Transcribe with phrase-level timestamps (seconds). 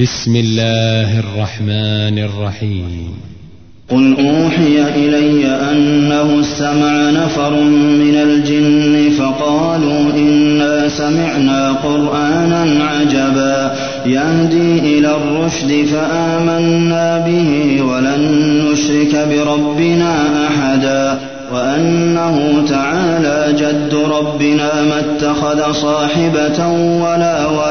[0.00, 3.14] بسم الله الرحمن الرحيم.
[3.90, 7.54] قل أوحي إلي أنه استمع نفر
[8.00, 13.74] من الجن فقالوا إنا سمعنا قرآنا عجبا.
[14.06, 18.22] يهدي إلى الرشد فآمنا به ولن
[18.72, 21.18] نشرك بربنا أحدا.
[21.52, 26.68] وأنه تعالى جد ربنا ما اتخذ صاحبة
[27.02, 27.67] ولا ولدا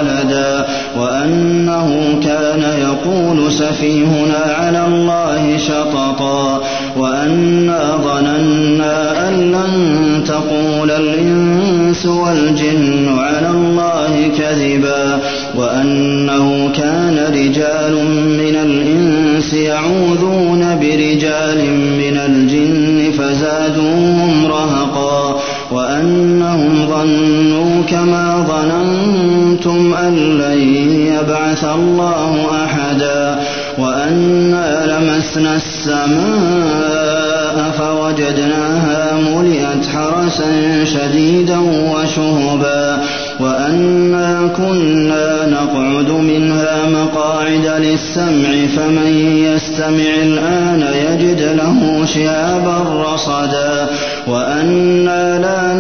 [3.58, 6.62] سفيهنا على الله شططا
[6.98, 15.20] وأنا ظننا أن لن تقول الإنس والجن على الله كذبا
[15.56, 17.94] وأنه كان رجال
[18.42, 21.60] من الإنس يعوذون برجال
[21.98, 25.40] من الجن فزادوهم رهقا
[25.72, 27.47] وأنهم ظنوا
[27.84, 30.60] كما ظننتم أن لن
[31.14, 33.40] يبعث الله أحدا
[33.78, 37.18] وأنا لمسنا السماء
[37.78, 40.52] فوجدناها ملئت حرسا
[40.86, 41.58] شديدا
[41.94, 42.98] وشهبا
[43.40, 53.88] وأنا كنا نقعد منها مقاعد للسمع فمن يستمع الآن يجد له شهابا رصدا
[54.28, 55.77] وأنا لا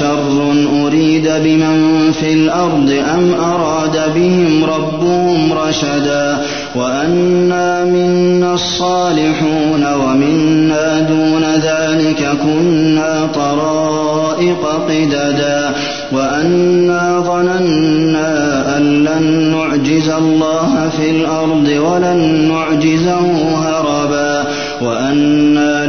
[0.00, 0.52] أشر
[0.86, 6.38] أريد بمن في الأرض أم أراد بهم ربهم رشدا
[6.74, 15.70] وأنا منا الصالحون ومنا دون ذلك كنا طرائق قددا
[16.12, 24.44] وأنا ظننا أن لن نعجز الله في الأرض ولن نعجزه هربا
[24.82, 25.79] وأنا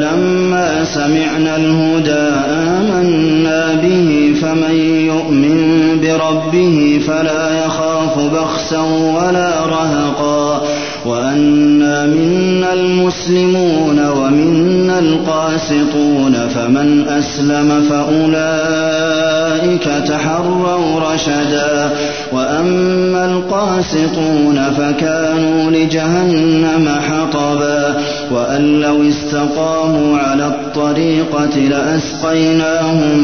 [0.94, 4.75] سمعنا الهدى آمنا به فمن
[5.06, 5.61] يؤمن
[6.02, 8.81] بربه فلا يخاف بخسا
[9.16, 10.61] ولا رهقا.
[11.06, 21.89] وأنا منا المسلمون ومنا القاسطون فمن أسلم فأولئك تحروا رشدا.
[22.33, 27.95] وأما القاسطون فكانوا لجهنم حطبا.
[28.31, 33.23] وأن لو استقاموا على الطريقة لأسقيناهم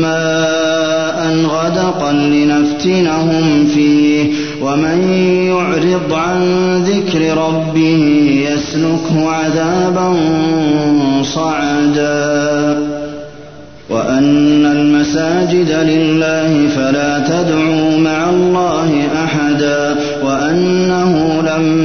[0.00, 4.30] ماء غدقا لنفتنهم فيه
[4.62, 5.12] ومن
[5.48, 6.42] يعرض عن
[6.82, 8.04] ذكر ربه
[8.50, 10.16] يسلكه عذابا
[11.22, 12.78] صعدا.
[13.90, 17.87] وأن المساجد لله فلا تدعوا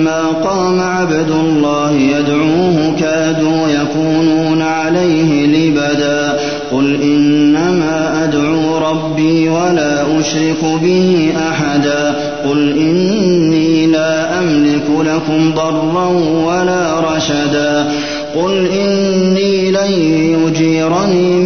[0.03, 6.39] وأنه لما قام عبد الله يدعوه كادوا يكونون عليه لبدا
[6.71, 12.15] قل إنما أدعو ربي ولا أشرك به أحدا
[12.45, 16.07] قل إني لا أملك لكم ضرا
[16.45, 17.91] ولا رشدا
[18.35, 19.91] قل إني لن
[20.45, 21.42] يجيرني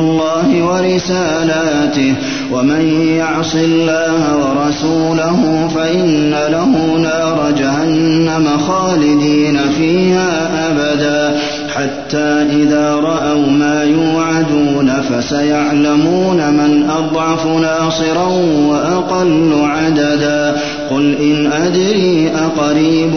[0.00, 2.14] الله ورسالاته.
[2.52, 11.38] ومن يعص الله ورسوله فإن له نار جهنم خالدين فيها أبدا.
[11.74, 18.28] حتى إذا رأوا ما يوعدون فسيعلمون من أضعف ناصرا
[18.68, 20.56] وأقل عددا.
[20.90, 23.14] قل إن أدري أقريب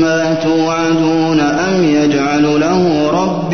[0.00, 3.53] ما توعدون أم يجعل له ربي